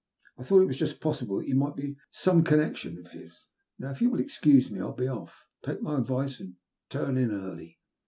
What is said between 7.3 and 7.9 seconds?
early.